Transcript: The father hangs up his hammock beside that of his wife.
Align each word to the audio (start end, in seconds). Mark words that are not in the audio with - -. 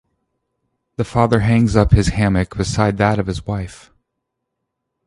The 0.95 1.03
father 1.03 1.41
hangs 1.41 1.75
up 1.75 1.91
his 1.91 2.07
hammock 2.07 2.57
beside 2.57 2.97
that 2.97 3.19
of 3.19 3.27
his 3.27 3.45
wife. 3.45 3.91